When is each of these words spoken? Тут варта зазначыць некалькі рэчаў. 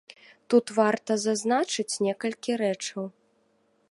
Тут 0.53 0.65
варта 0.77 1.17
зазначыць 1.25 1.99
некалькі 2.07 2.51
рэчаў. 2.65 3.03